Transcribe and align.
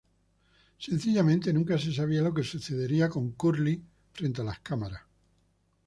Sencillamente 0.79 1.53
nunca 1.53 1.77
se 1.77 1.93
sabía 1.93 2.23
lo 2.23 2.33
que 2.33 2.41
sucedería 2.41 3.07
con 3.07 3.33
Curly 3.33 3.83
frente 4.13 4.41
a 4.41 4.45
las 4.45 4.59
cámaras. 4.61 5.01